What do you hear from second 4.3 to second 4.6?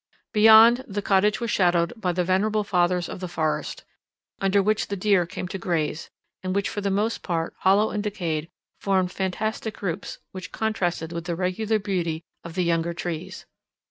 under